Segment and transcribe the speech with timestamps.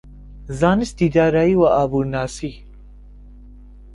[0.59, 2.65] زانستی دارایی و ئابوورناسی